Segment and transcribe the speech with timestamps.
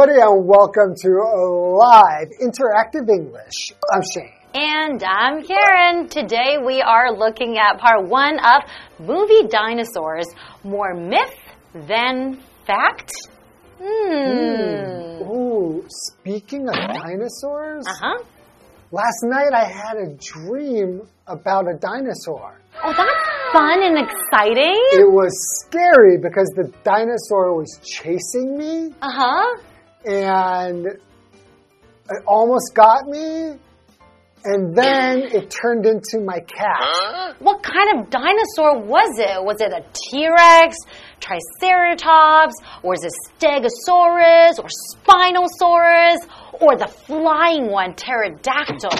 [0.00, 3.72] everybody, and welcome to Live Interactive English.
[3.92, 4.32] I'm Shane.
[4.54, 6.08] And I'm Karen.
[6.08, 8.62] Today we are looking at part one of
[9.00, 10.26] Movie Dinosaurs
[10.62, 11.34] More Myth
[11.74, 13.10] Than Fact.
[13.82, 15.22] Hmm.
[15.22, 18.24] Ooh, speaking of dinosaurs, Uh huh.
[18.92, 22.60] last night I had a dream about a dinosaur.
[22.84, 24.78] Oh, that's fun and exciting.
[24.92, 25.32] It was
[25.66, 29.62] scary because the dinosaur was chasing me Uh huh.
[30.04, 33.58] And it almost got me.
[34.44, 37.36] And then it turned into my cat.
[37.40, 39.42] What kind of dinosaur was it?
[39.42, 40.76] Was it a T Rex,
[41.20, 46.18] Triceratops, or is it Stegosaurus, or Spinosaurus,
[46.52, 48.90] or the flying one, Pterodactyl?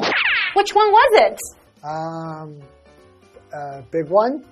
[0.55, 1.39] Which one was it?
[1.85, 2.61] Um,
[3.55, 4.45] uh, big one?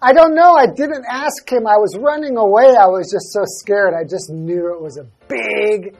[0.00, 0.54] I don't know.
[0.54, 1.66] I didn't ask him.
[1.66, 2.76] I was running away.
[2.76, 3.94] I was just so scared.
[3.94, 5.96] I just knew it was a big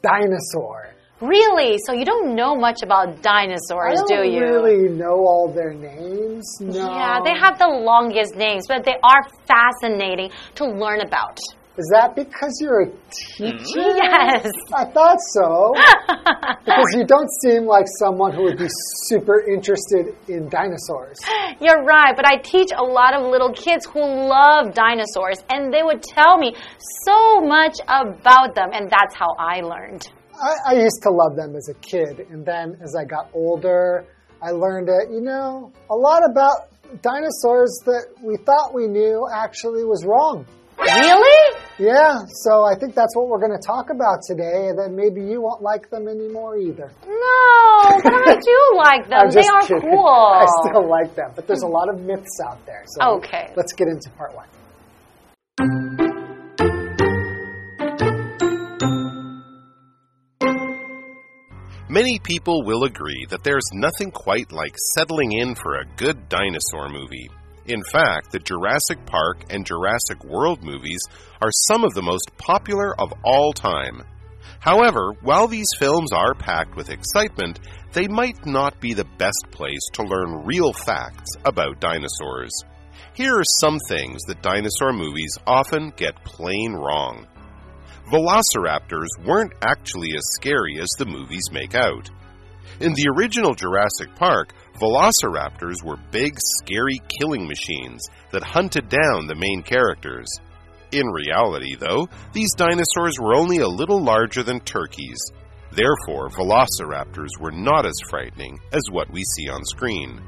[0.00, 0.94] dinosaur.
[1.20, 1.78] Really?
[1.86, 4.40] So you don't know much about dinosaurs, I do you?
[4.40, 6.44] really know all their names.
[6.60, 6.88] No.
[6.88, 11.38] Yeah, they have the longest names, but they are fascinating to learn about.
[11.78, 13.56] Is that because you're a teacher?
[13.96, 14.46] Yes.
[14.74, 15.72] I thought so.
[16.64, 18.68] because you don't seem like someone who would be
[19.08, 21.18] super interested in dinosaurs.
[21.60, 25.82] You're right, but I teach a lot of little kids who love dinosaurs, and they
[25.82, 26.54] would tell me
[27.06, 30.10] so much about them, and that's how I learned.
[30.34, 34.04] I, I used to love them as a kid, and then as I got older,
[34.42, 36.68] I learned that, you know, a lot about
[37.00, 40.44] dinosaurs that we thought we knew actually was wrong.
[40.78, 41.61] Really?
[41.78, 45.20] Yeah, so I think that's what we're going to talk about today, and then maybe
[45.22, 46.92] you won't like them anymore either.
[47.06, 49.30] No, but I do like them.
[49.32, 49.90] They are kidding.
[49.90, 50.06] cool.
[50.06, 52.84] I still like them, but there's a lot of myths out there.
[52.86, 53.52] So Okay.
[53.56, 54.46] let's get into part one.
[61.88, 66.88] Many people will agree that there's nothing quite like settling in for a good dinosaur
[66.88, 67.28] movie.
[67.66, 71.00] In fact, the Jurassic Park and Jurassic World movies
[71.40, 74.02] are some of the most popular of all time.
[74.58, 77.60] However, while these films are packed with excitement,
[77.92, 82.52] they might not be the best place to learn real facts about dinosaurs.
[83.14, 87.26] Here are some things that dinosaur movies often get plain wrong.
[88.10, 92.10] Velociraptors weren't actually as scary as the movies make out.
[92.80, 99.34] In the original Jurassic Park, velociraptors were big, scary killing machines that hunted down the
[99.34, 100.28] main characters.
[100.92, 105.18] In reality, though, these dinosaurs were only a little larger than turkeys.
[105.70, 110.20] Therefore, velociraptors were not as frightening as what we see on screen.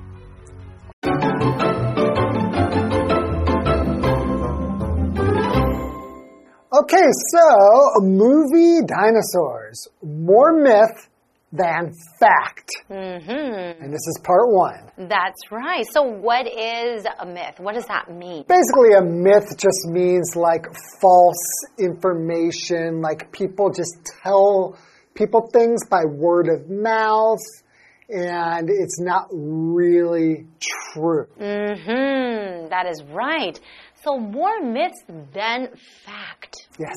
[6.72, 9.86] Okay, so movie dinosaurs.
[10.02, 11.08] More myth
[11.54, 12.70] than fact.
[12.90, 13.82] Mm-hmm.
[13.82, 14.90] And this is part one.
[15.08, 15.86] That's right.
[15.90, 17.58] So, what is a myth?
[17.58, 18.44] What does that mean?
[18.48, 20.66] Basically, a myth just means like
[21.00, 24.76] false information, like people just tell
[25.14, 27.38] people things by word of mouth,
[28.08, 31.26] and it's not really true.
[31.40, 32.68] Mm-hmm.
[32.68, 33.58] That is right.
[34.04, 35.68] So, more myths than
[36.04, 36.56] fact.
[36.78, 36.94] Yes.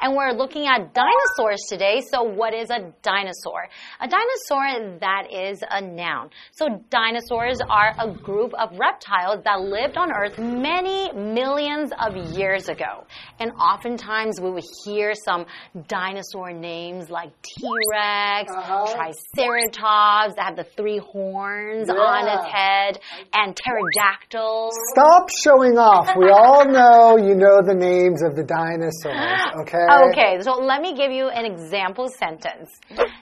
[0.00, 2.02] And we're looking at dinosaurs today.
[2.12, 3.68] So, what is a dinosaur?
[4.00, 6.30] A dinosaur that is a noun.
[6.50, 12.68] So, dinosaurs are a group of reptiles that lived on Earth many millions of years
[12.68, 13.04] ago.
[13.42, 15.46] And oftentimes we would hear some
[15.88, 17.50] dinosaur names like T
[17.90, 18.86] Rex, Uh-huh.
[18.94, 23.00] Triceratops that have the three horns on its head,
[23.34, 24.74] and pterodactyls.
[24.94, 26.14] Stop showing off.
[26.16, 29.86] We all know you know the names of the dinosaurs, okay?
[30.10, 32.70] Okay, so let me give you an example sentence.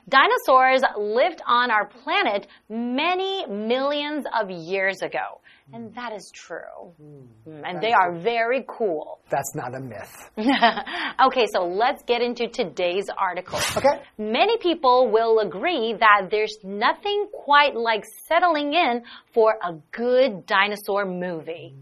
[0.07, 5.41] Dinosaurs lived on our planet many millions of years ago.
[5.73, 6.93] And that is true.
[7.01, 9.21] Mm, And they are very cool.
[9.31, 10.13] That's not a myth.
[11.27, 13.59] okay, so let's get into today's article.
[13.77, 14.03] Okay.
[14.19, 19.03] Many people will agree that there's nothing quite like settling in
[19.33, 21.75] for a good dinosaur movie.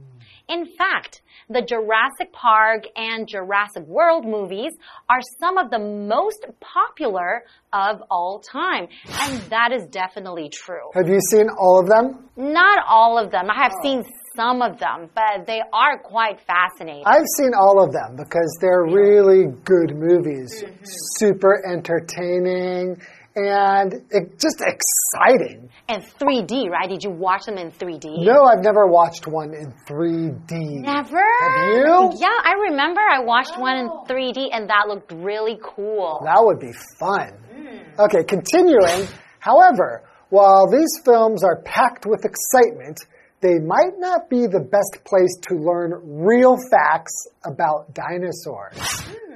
[0.49, 4.73] In fact, the Jurassic Park and Jurassic World movies
[5.09, 8.89] are some of the most popular of all time.
[9.21, 10.91] And that is definitely true.
[10.95, 12.29] Have you seen all of them?
[12.37, 13.51] Not all of them.
[13.51, 14.05] I have seen
[14.37, 17.05] some of them, but they are quite fascinating.
[17.05, 20.63] I've seen all of them because they're really good movies.
[20.65, 20.85] Mm-hmm.
[21.19, 23.03] Super entertaining
[23.37, 25.69] and it, just exciting.
[25.89, 26.89] And 3D, right?
[26.89, 28.25] Did you watch them in 3D?
[28.25, 30.83] No, I've never watched one in 3D.
[30.83, 31.23] Never?
[31.41, 32.13] Have you?
[32.19, 36.21] Yeah, I remember I watched one in 3D and that looked really cool.
[36.25, 37.33] That would be fun.
[37.55, 38.01] Hmm.
[38.01, 39.09] Okay, continuing.
[39.39, 42.99] However, while these films are packed with excitement,
[43.41, 48.77] they might not be the best place to learn real facts about dinosaurs.
[48.79, 49.28] Hmm.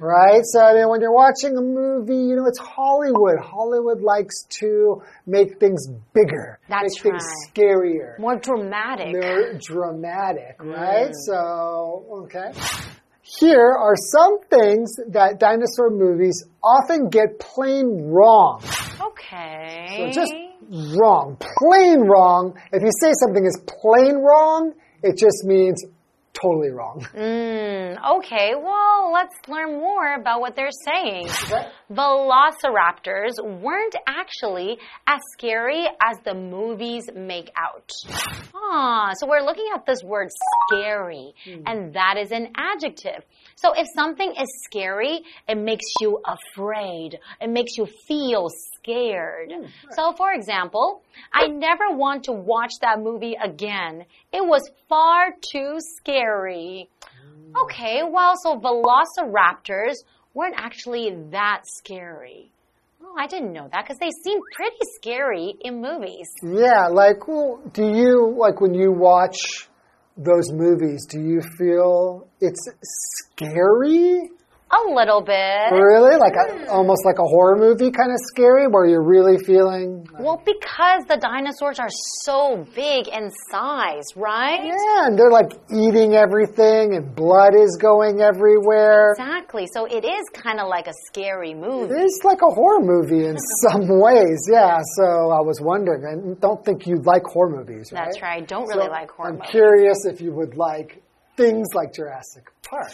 [0.00, 0.40] Right?
[0.44, 3.38] So, I mean, when you're watching a movie, you know, it's Hollywood.
[3.38, 9.12] Hollywood likes to make things bigger, That's make things scarier, More dramatic.
[9.12, 11.10] more dramatic, right?
[11.10, 11.14] Mm.
[11.26, 12.50] So, okay.
[13.22, 18.62] Here are some things that dinosaur movies often get plain wrong.
[19.00, 19.86] Okay.
[19.96, 20.32] So just
[20.98, 22.58] wrong, plain wrong.
[22.72, 25.84] If you say something is plain wrong, it just means
[26.32, 27.06] totally wrong.
[27.14, 31.28] Mm, okay, well, let's learn more about what they're saying.
[31.90, 34.78] Velociraptors weren't actually
[35.08, 37.90] as scary as the movies make out.
[38.54, 40.28] Ah, so we're looking at this word
[40.68, 41.62] scary, hmm.
[41.66, 43.24] and that is an adjective.
[43.56, 47.18] So if something is scary, it makes you afraid.
[47.40, 49.50] It makes you feel scared.
[49.52, 51.02] Hmm, so for example,
[51.32, 54.04] I never want to watch that movie again.
[54.32, 56.88] It was far too scary.
[57.02, 57.64] Hmm.
[57.64, 59.96] Okay, well, so velociraptors
[60.34, 62.50] weren't actually that scary.
[63.02, 66.28] Oh, I didn't know that because they seem pretty scary in movies.
[66.42, 69.38] Yeah, like, well, do you, like, when you watch
[70.16, 74.30] those movies, do you feel it's scary?
[74.72, 75.72] A little bit.
[75.72, 76.16] Really?
[76.16, 80.06] Like, a, almost like a horror movie kind of scary where you're really feeling.
[80.18, 81.90] Well, because the dinosaurs are
[82.22, 84.62] so big in size, right?
[84.62, 89.10] Yeah, and they're like eating everything and blood is going everywhere.
[89.18, 89.66] Exactly.
[89.74, 91.94] So it is kind of like a scary movie.
[91.96, 93.36] It's like a horror movie in
[93.68, 94.78] some ways, yeah.
[94.96, 96.04] So I was wondering.
[96.06, 98.04] I don't think you like horror movies, right?
[98.04, 98.42] That's right.
[98.42, 99.46] I don't really So like horror movies.
[99.46, 101.02] I'm curious if you would like
[101.36, 102.92] things like Jurassic Park.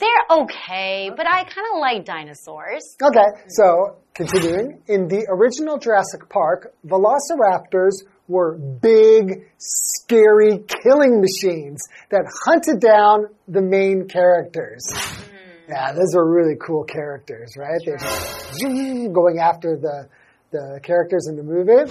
[0.00, 2.96] They're okay, but I kind of like dinosaurs.
[3.02, 4.80] Okay, so continuing.
[4.88, 7.92] In the original Jurassic Park, velociraptors
[8.26, 14.82] were big, scary killing machines that hunted down the main characters.
[14.90, 15.28] Hmm.
[15.68, 17.80] Yeah, those are really cool characters, right?
[17.84, 17.98] They're
[19.12, 20.08] going after the
[20.52, 21.90] the characters in the movie.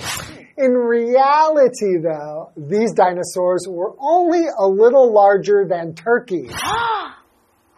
[0.56, 6.54] In reality, though, these dinosaurs were only a little larger than turkeys.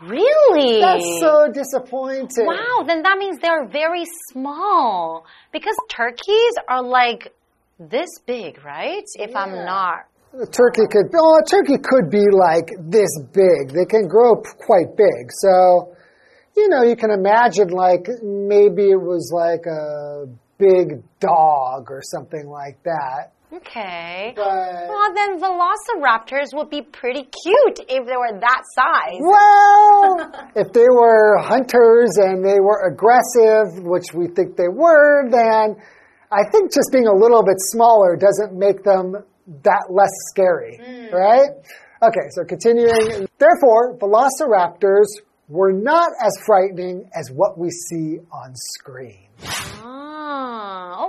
[0.07, 0.81] Really?
[0.81, 2.45] That's so disappointing.
[2.45, 5.25] Wow, then that means they're very small.
[5.51, 7.33] Because turkeys are like
[7.79, 9.03] this big, right?
[9.15, 10.05] If I'm not.
[10.33, 13.69] A turkey could, oh, a turkey could be like this big.
[13.69, 15.29] They can grow quite big.
[15.29, 15.95] So,
[16.57, 20.25] you know, you can imagine like maybe it was like a
[20.57, 23.32] big dog or something like that.
[23.55, 24.33] Okay.
[24.35, 24.45] But,
[24.89, 29.19] Well, then velociraptors would be pretty cute if they were that size.
[29.19, 35.75] well, if they were hunters and they were aggressive, which we think they were, then
[36.31, 39.15] I think just being a little bit smaller doesn't make them
[39.63, 40.79] that less scary,
[41.11, 41.49] right?
[42.01, 43.27] Okay, so continuing.
[43.37, 45.05] Therefore, velociraptors
[45.47, 49.27] were not as frightening as what we see on screen.
[49.45, 49.92] Ah,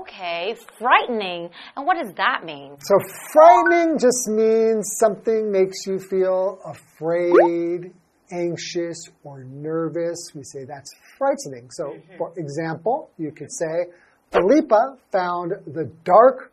[0.05, 0.57] okay.
[0.79, 1.51] Frightening.
[1.77, 2.77] And what does that mean?
[2.81, 2.95] So,
[3.33, 7.93] frightening just means something makes you feel afraid,
[8.33, 10.19] anxious, or nervous.
[10.35, 11.69] We say that's frightening.
[11.71, 13.91] So, for example, you could say,
[14.33, 16.53] Felipa found the dark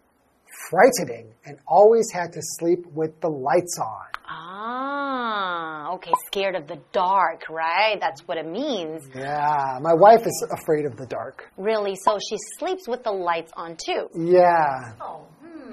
[0.70, 4.06] frightening and always had to sleep with the lights on.
[4.30, 6.12] Ah, okay.
[6.27, 7.98] Scared of the dark, right?
[8.00, 9.03] That's what it means.
[9.15, 11.50] Yeah, my wife is afraid of the dark.
[11.58, 11.96] Really?
[12.06, 14.08] So she sleeps with the lights on too.
[14.15, 15.25] Yeah, Oh.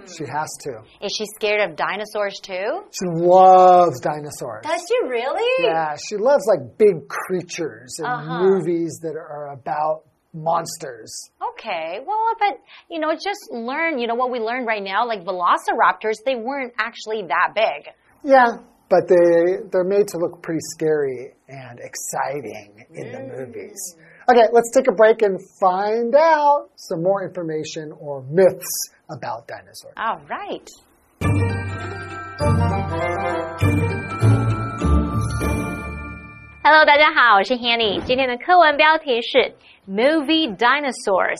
[0.07, 0.83] she has to.
[1.04, 2.83] Is she scared of dinosaurs too?
[2.90, 4.64] She loves dinosaurs.
[4.64, 5.64] Does she really?
[5.64, 8.42] Yeah, she loves like big creatures and Uh-huh.
[8.42, 10.02] movies that are about
[10.42, 11.30] monsters.
[11.52, 12.00] Okay.
[12.07, 13.99] Well, but you know, just learn.
[13.99, 15.07] You know what we learned right now?
[15.07, 17.92] Like velociraptors, they weren't actually that big.
[18.25, 23.38] Yeah, but they they're made to look pretty scary and exciting in the mm.
[23.38, 23.97] movies.
[24.30, 29.95] Okay, let's take a break and find out some more information or myths about dinosaurs.
[29.97, 30.68] All right.
[36.70, 37.98] Hello，大家好，我是 Hanny。
[38.02, 39.54] 今天的课文标题是
[39.88, 41.38] Movie Dinosaurs。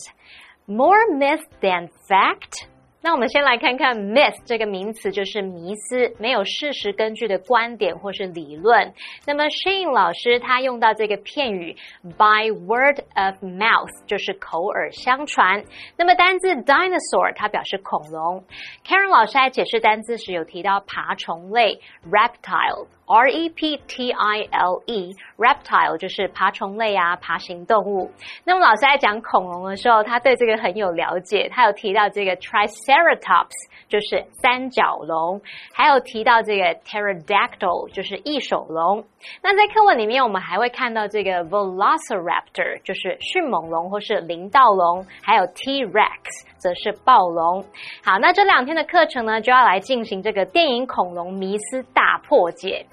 [0.65, 2.65] More myth than fact。
[3.03, 8.95] 那我们先来看看 myth 这个名词，就是迷思，没有事实根据的观点或是理论。
[9.27, 15.63] 那么 Shane 老师他用到这个片语 by word of mouth，就是口耳相传。
[15.99, 18.47] 那么单字 dinosaur 它表示恐龙。
[18.83, 21.81] Karen 老师在解释单字时有提到爬虫类
[22.11, 22.87] reptile。
[23.09, 28.11] R E P T I L E，reptile 就是爬虫类啊，爬行动物。
[28.45, 33.49] 那么老师在讲恐龙的时候，他对这个很有了解，他有提到这个 Triceratops。
[33.89, 35.41] 就是三角龙，
[35.73, 39.03] 还有提到这个 pterodactyl，就是翼手龙。
[39.43, 47.65] 那在课文里面，我们还会看到这个 velociraptor，就是迅猛龙或是林盗龙，还有 T Rex，则是暴龙。
[48.05, 52.85] 好，那这两天的课程呢，就要来进行这个电影恐龙迷思大破解。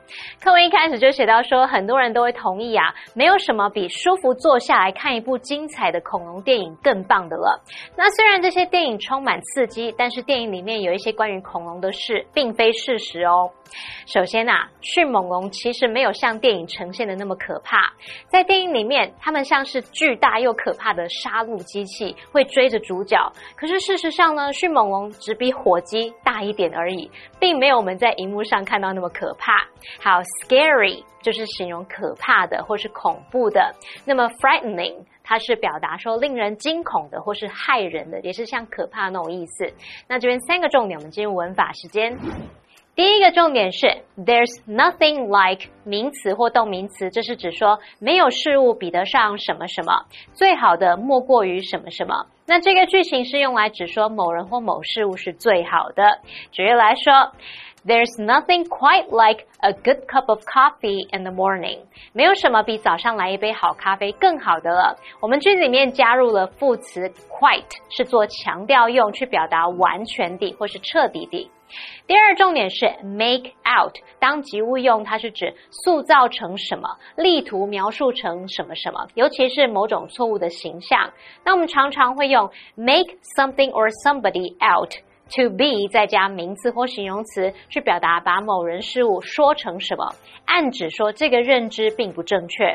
[0.42, 7.62] 课文一开始就写到说，很多人都会同意啊，没有什么比舒服坐下来看一部精彩的恐龙电影更棒的了。
[7.96, 13.52] 那虽然这些电影充满刺激，但是电影里面有一些关于恐龙的事，并非事实哦。
[14.06, 17.92] 首先呐，迅猛龙其实没有像电影呈现的那么可怕。
[18.28, 23.18] 在电影里面，它们像是巨大又可怕的杀戮机器，会追着主角。
[23.56, 27.10] 可是事实上呢，迅猛龙只比火鸡大一点而已，
[27.40, 29.66] 并没有我们在荧幕上看到那么可怕。
[30.02, 33.74] 好，scary 就是形容可怕的或是恐怖的。
[34.06, 39.74] 那么 frightening 它是表达说令人惊恐的或是害人的，也是像可怕那种意思。
[40.08, 42.18] 那这边三个重点，我们进入文法时间。
[42.96, 52.28] 第一个重点是，There's nothing like 名词或动名词，这是指说没有事物比得上什么什么，最好的莫过于什么什么。
[52.46, 56.20] 那这个句型是用来指说某人或某事物是最好的。
[56.52, 57.34] 举例来说
[57.86, 61.80] ，There's nothing quite like a good cup of coffee in the morning。
[62.14, 64.98] 没有什么比早上来一杯好咖啡更好的了。
[65.22, 71.52] 我们句子里面加入了副词 quite，是做强调用，去表达完全的或是彻底的。
[72.08, 76.88] 第二重点是 make out，当及物用，它是指塑造成什么，
[77.18, 81.12] 力图描述成什么什么，尤其是某种错误的形象。
[81.44, 84.92] 那我们常常会用 make something or somebody out
[85.32, 90.14] to be，再加名词或形容词，去表达把某人事物说成什么，
[90.46, 92.74] 暗指说这个认知并不正确。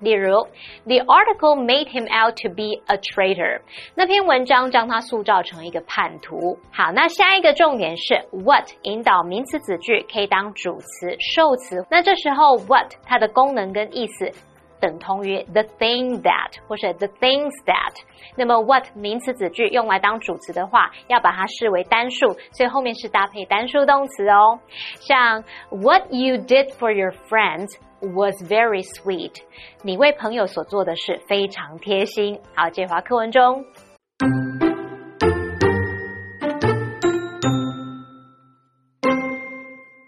[0.00, 0.46] 例如
[0.84, 3.60] ，The article made him out to be a traitor。
[3.94, 6.58] 那篇文章将他塑造成一个叛徒。
[6.70, 11.86] 好，那下一个重点是 what 引导名词子句可以当主词、受词。
[11.88, 14.30] 那这时候 what 它的功能跟意思
[14.79, 17.93] 等同于 the thing that 或是 the things that。
[18.35, 24.59] 那么 what 名词子句用来当主词的话，要把它视为单数，所以后面是搭配单数动词哦。
[24.99, 29.35] 像 What you did for your friends。was very sweet。
[29.83, 32.39] 你为朋友所做的事非常贴心。
[32.55, 33.65] 好，接华课文中。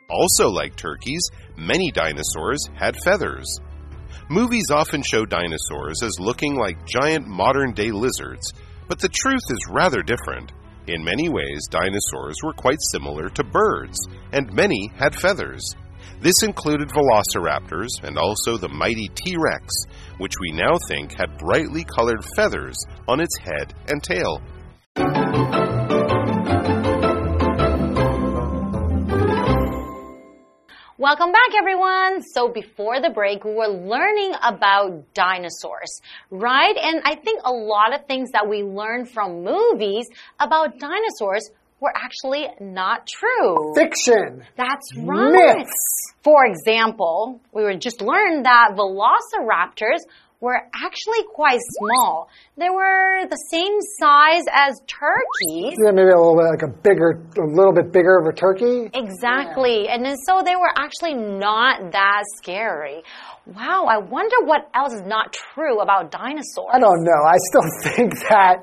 [0.07, 3.45] Also, like turkeys, many dinosaurs had feathers.
[4.28, 8.52] Movies often show dinosaurs as looking like giant modern day lizards,
[8.88, 10.50] but the truth is rather different.
[10.88, 13.96] In many ways, dinosaurs were quite similar to birds,
[14.32, 15.62] and many had feathers.
[16.20, 19.72] This included velociraptors and also the mighty T Rex,
[20.18, 24.42] which we now think had brightly colored feathers on its head and tail.
[30.98, 32.22] Welcome back, everyone.
[32.22, 36.00] So before the break, we were learning about dinosaurs,
[36.30, 36.74] right?
[36.74, 40.06] And I think a lot of things that we learned from movies
[40.40, 41.50] about dinosaurs
[41.80, 43.74] were actually not true.
[43.74, 44.42] Fiction.
[44.56, 45.58] That's right.
[45.58, 46.14] Myths.
[46.22, 50.00] For example, we were just learned that velociraptors
[50.40, 52.28] were actually quite small.
[52.56, 55.76] They were the same size as turkeys.
[55.82, 58.90] Yeah, maybe a little bit like a bigger, a little bit bigger of a turkey.
[58.92, 59.84] Exactly.
[59.84, 59.94] Yeah.
[59.94, 63.02] And then so they were actually not that scary.
[63.46, 66.72] Wow, I wonder what else is not true about dinosaurs.
[66.72, 67.22] I don't know.
[67.24, 68.56] I still think that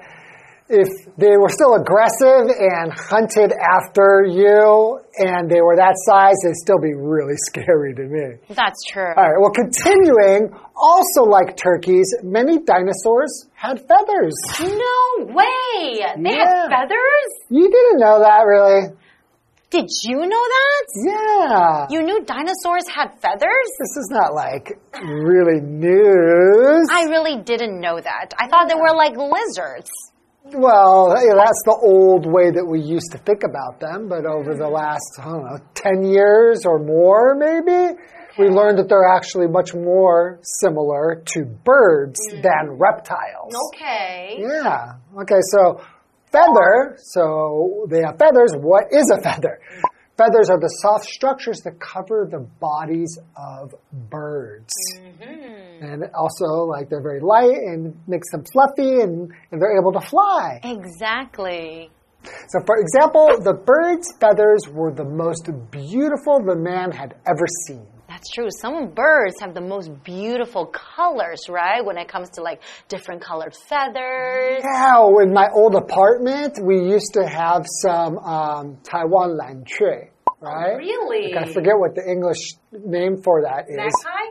[0.70, 6.56] if they were still aggressive and hunted after you and they were that size, they'd
[6.56, 8.38] still be really scary to me.
[8.50, 9.14] That's true.
[9.16, 14.34] All right, well, continuing, also like turkeys, many dinosaurs had feathers.
[14.62, 16.00] No way!
[16.18, 16.46] They Yeah.
[16.46, 17.30] had feathers?
[17.50, 18.96] You didn't know that, really?
[19.70, 20.86] Did you know that?
[21.04, 21.88] Yeah.
[21.90, 23.68] You knew dinosaurs had feathers?
[23.80, 26.88] This is not like really news.
[26.92, 28.34] I really didn't know that.
[28.38, 29.90] I thought they were like lizards.
[30.46, 34.68] Well, that's the old way that we used to think about them, but over the
[34.68, 37.98] last, I don't know, 10 years or more, maybe,
[38.38, 42.44] we learned that they're actually much more similar to birds mm.
[42.44, 43.54] than reptiles.
[43.74, 44.40] Okay.
[44.42, 44.96] Yeah.
[45.22, 45.82] Okay, so
[46.30, 48.52] feather, so they have feathers.
[48.58, 49.60] What is a feather?
[50.18, 53.74] Feathers are the soft structures that cover the bodies of
[54.10, 54.74] birds.
[55.00, 55.63] Mm-hmm.
[55.82, 60.02] And also, like, they're very light and makes them fluffy and, and they're able to
[60.02, 60.60] fly.
[60.64, 61.90] Exactly.
[62.48, 67.86] So, for example, the bird's feathers were the most beautiful the man had ever seen.
[68.08, 68.48] That's true.
[68.62, 71.84] Some birds have the most beautiful colors, right?
[71.84, 74.62] When it comes to like different colored feathers.
[74.64, 80.76] Yeah, in my old apartment, we used to have some um, Taiwan lanquet, right?
[80.78, 81.34] Really?
[81.34, 83.78] Like, I forget what the English name for that is.
[83.78, 84.23] Magpie?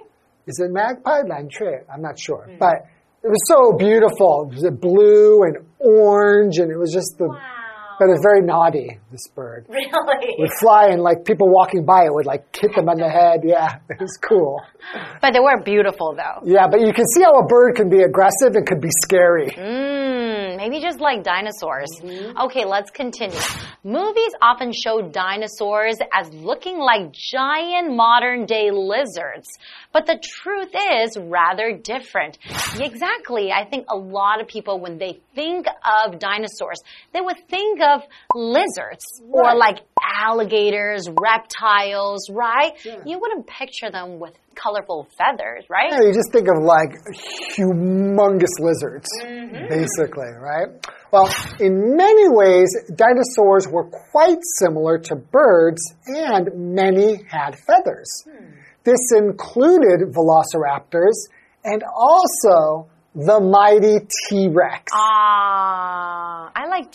[0.46, 1.22] Is it magpie?
[1.22, 2.46] I'm not sure.
[2.50, 2.56] Hmm.
[2.58, 2.86] But
[3.22, 4.50] it was so beautiful.
[4.50, 7.28] It was blue and orange, and it was just the.
[7.98, 9.66] But it was very naughty, this bird.
[9.68, 10.34] Really?
[10.38, 13.42] would fly and like people walking by it would like hit them on the head.
[13.44, 14.60] Yeah, it was cool.
[15.20, 16.42] But they were beautiful though.
[16.44, 19.52] Yeah, but you can see how a bird can be aggressive and could be scary.
[19.54, 20.21] Hmm.
[20.56, 21.88] Maybe just like dinosaurs.
[22.00, 22.38] Mm-hmm.
[22.38, 23.38] Okay, let's continue.
[23.84, 29.48] Movies often show dinosaurs as looking like giant modern day lizards,
[29.92, 32.38] but the truth is rather different.
[32.78, 33.52] Exactly.
[33.52, 36.80] I think a lot of people, when they think of dinosaurs,
[37.12, 38.02] they would think of
[38.34, 42.72] lizards or like alligators, reptiles, right?
[43.06, 45.90] You wouldn't picture them with colorful feathers, right?
[45.92, 46.90] Yeah, you just think of like
[47.56, 49.08] humongous lizards,
[49.68, 50.68] basically, right?
[51.10, 51.28] Well,
[51.60, 58.08] in many ways, dinosaurs were quite similar to birds, and many had feathers.
[58.84, 61.14] This included velociraptors
[61.64, 66.90] and also the mighty T Rex, Ah, I like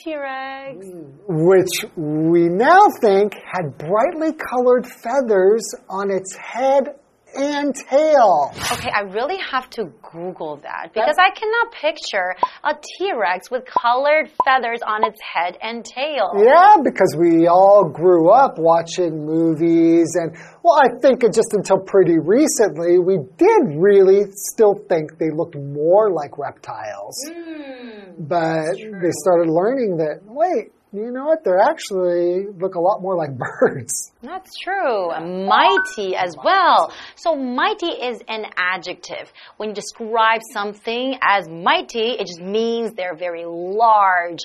[0.74, 0.88] T-Rex.
[1.28, 6.96] which we now think had brightly colored feathers on its head
[7.38, 8.52] and tail.
[8.72, 14.30] Okay, I really have to Google that because I cannot picture a T-Rex with colored
[14.46, 16.32] feathers on its head and tail.
[16.36, 22.18] Yeah, because we all grew up watching movies, and well, I think just until pretty
[22.18, 27.16] recently, we did really still think they looked more like reptiles.
[27.28, 31.44] Hmm, but they started learning that, wait, you know what?
[31.44, 34.12] They actually look a lot more like birds.
[34.22, 35.10] That's true.
[35.46, 36.94] Mighty as well.
[37.16, 39.32] So mighty is an adjective.
[39.58, 44.40] When you describe something as mighty, it just means they're very large,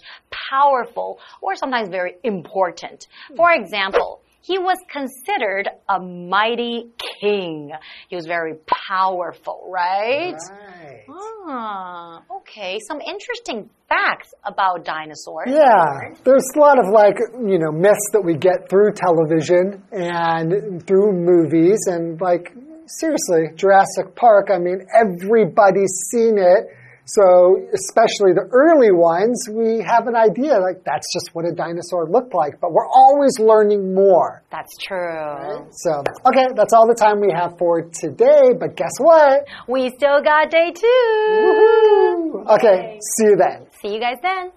[0.50, 3.06] powerful, or sometimes very important.
[3.36, 7.70] For example, he was considered a mighty king.
[8.08, 8.54] He was very
[8.88, 10.34] powerful, right?
[10.34, 10.81] Right.
[11.08, 12.78] Ah, okay.
[12.86, 15.48] Some interesting facts about dinosaurs.
[15.48, 20.86] Yeah, there's a lot of like, you know, myths that we get through television and
[20.86, 22.52] through movies and like,
[22.86, 26.66] seriously, Jurassic Park, I mean, everybody's seen it.
[27.09, 32.05] So, especially the early ones, we have an idea like that's just what a dinosaur
[32.05, 34.43] looked like, but we're always learning more.
[34.51, 35.65] That's true.
[35.71, 39.47] So, okay, that's all the time we have for today, but guess what?
[39.69, 40.85] We still got day two.
[41.47, 42.45] Woohoo!
[42.59, 43.67] Okay, see you then.
[43.81, 44.51] See you guys then.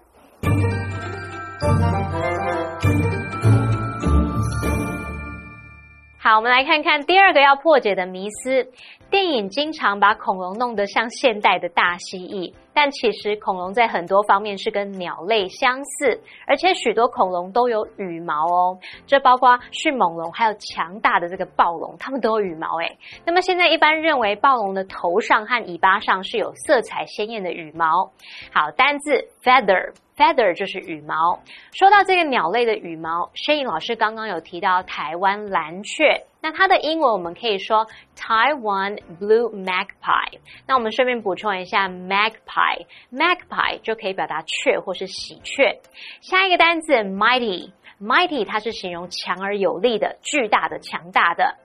[6.23, 8.67] 好，我们来看看第二个要破解的迷思。
[9.08, 18.78] 电影经常把恐龙弄得像现代的大蜥蜴，但其实恐龙在很多方面是跟鸟类相似，而且许多恐龙都有羽毛哦。
[19.06, 22.98] 这包括迅猛龙，还有强大的这个暴龙，它们都有羽毛诶。
[23.24, 28.10] 那么现在一般认为暴龙的头上和尾巴上是有色彩鲜艳的羽毛。
[28.52, 29.92] 好，单字 feather。
[30.16, 31.38] feather 就是羽毛。
[31.72, 40.38] 说到这个鸟类的羽毛摄影老师刚刚有提到台湾蓝雀，那它的英文我们可以说 Taiwan Blue Magpie。
[40.64, 45.80] 那我们顺便补充一下 magpie，magpie 就可以表达雀或是喜鹊。
[46.20, 51.56] 下一个单字 mighty，mighty 它是形容强而有力的、巨大的、强大的。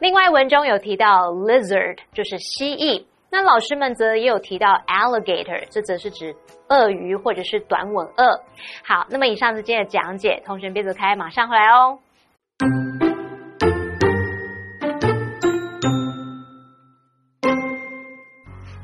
[0.00, 3.06] 另外文中有提到 lizard 就是蜥蜴。
[3.30, 6.36] 那老师们则也有提到 alligator，这则是指
[6.68, 8.42] 鳄鱼或者是短吻鳄。
[8.84, 12.00] 好，那么以上是今天的讲解，同学别走开，马上回来哦。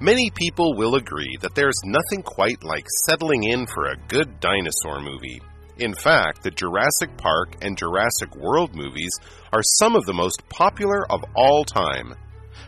[0.02, 5.00] Many people will agree that there's nothing quite like settling in for a good dinosaur
[5.00, 5.40] movie.
[5.78, 9.12] In fact, the Jurassic Park and Jurassic World movies
[9.52, 12.16] are some of the most popular of all time.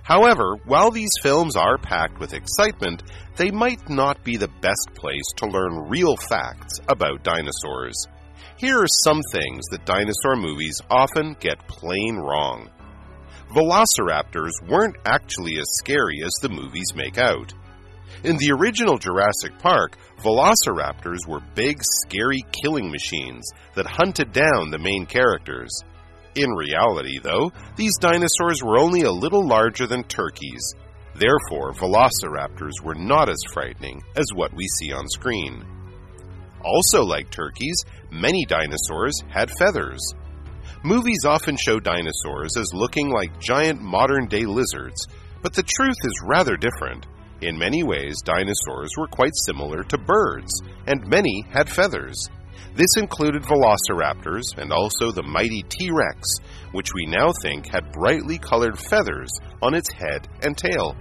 [0.04, 3.02] However, while these films are packed with excitement,
[3.34, 7.96] they might not be the best place to learn real facts about dinosaurs.
[8.58, 12.70] Here are some things that dinosaur movies often get plain wrong.
[13.54, 17.54] Velociraptors weren't actually as scary as the movies make out.
[18.24, 24.78] In the original Jurassic Park, velociraptors were big, scary killing machines that hunted down the
[24.78, 25.70] main characters.
[26.34, 30.74] In reality, though, these dinosaurs were only a little larger than turkeys.
[31.14, 35.64] Therefore, velociraptors were not as frightening as what we see on screen.
[36.64, 40.00] Also, like turkeys, many dinosaurs had feathers.
[40.86, 45.06] Movies often show dinosaurs as looking like giant modern day lizards,
[45.40, 47.06] but the truth is rather different.
[47.40, 50.52] In many ways, dinosaurs were quite similar to birds,
[50.86, 52.28] and many had feathers.
[52.74, 56.20] This included velociraptors and also the mighty T Rex,
[56.72, 59.30] which we now think had brightly colored feathers
[59.62, 60.94] on its head and tail.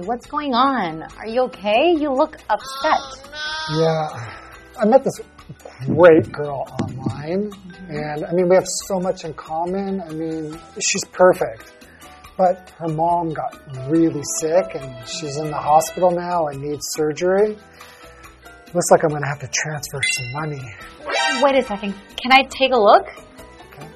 [0.00, 1.02] Hey, what's going on?
[1.18, 1.94] Are you okay?
[1.98, 3.00] You look upset.
[3.70, 4.34] Yeah,
[4.78, 5.20] I met this
[5.86, 7.50] great girl online,
[7.88, 10.00] and I mean, we have so much in common.
[10.00, 11.74] I mean, she's perfect.
[12.38, 13.60] But her mom got
[13.90, 17.58] really sick, and she's in the hospital now and needs surgery.
[18.72, 20.74] Looks like I'm going to have to transfer some money.
[21.42, 21.94] Wait a second.
[22.16, 23.06] Can I take a look?
[23.72, 23.88] Okay.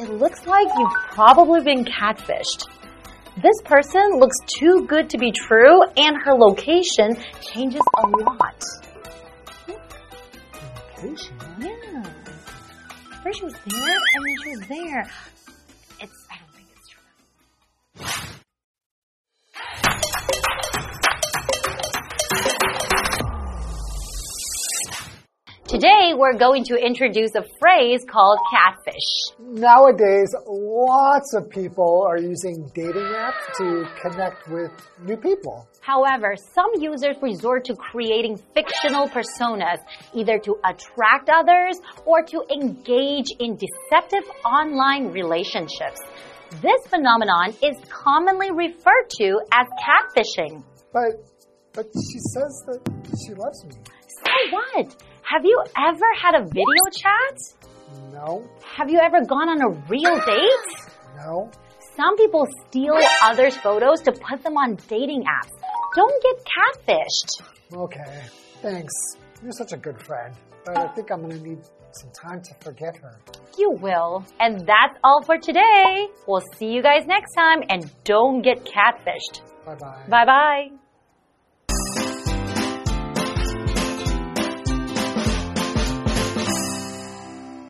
[0.00, 2.68] It looks like you've probably been catfished.
[3.36, 8.62] This person looks too good to be true, and her location changes a lot.
[10.96, 11.36] Location?
[11.58, 12.02] Yeah.
[13.22, 15.10] First she was there, and then she was there.
[25.82, 29.34] Today, we're going to introduce a phrase called catfish.
[29.40, 34.70] Nowadays, lots of people are using dating apps to connect with
[35.02, 35.66] new people.
[35.80, 39.78] However, some users resort to creating fictional personas,
[40.14, 45.98] either to attract others or to engage in deceptive online relationships.
[46.60, 50.62] This phenomenon is commonly referred to as catfishing.
[50.92, 51.26] But
[51.72, 52.80] but she says that
[53.26, 53.82] she loves me.
[54.24, 54.96] So what?
[55.32, 57.36] Have you ever had a video chat?
[58.12, 58.44] No,
[58.76, 60.86] Have you ever gone on a real date?
[61.16, 61.50] no.
[61.96, 65.52] Some people steal others' photos to put them on dating apps.
[65.94, 67.30] Don't get catfished.
[67.74, 68.22] Okay,
[68.62, 68.92] thanks.
[69.42, 70.34] You're such a good friend.
[70.64, 71.58] But I think I'm gonna need
[71.92, 73.18] some time to forget her.
[73.58, 74.24] You will.
[74.40, 76.08] And that's all for today.
[76.26, 79.40] We'll see you guys next time and don't get catfished.
[79.66, 80.04] Bye bye.
[80.08, 80.81] Bye bye.